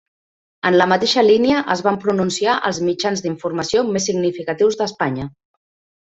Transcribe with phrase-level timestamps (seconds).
[0.67, 5.29] En la mateixa línia es van pronunciar els mitjans d'informació més significatius d'Espanya.